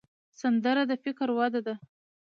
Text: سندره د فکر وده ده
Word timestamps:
سندره 0.39 0.83
د 0.89 0.91
فکر 1.03 1.27
وده 1.39 1.61
ده 1.67 1.75